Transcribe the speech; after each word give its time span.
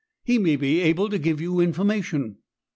He 0.23 0.39
may 0.39 0.55
be 0.55 0.79
able 0.81 1.09
to 1.09 1.19
give 1.19 1.39
you 1.39 1.59
information." 1.59 2.37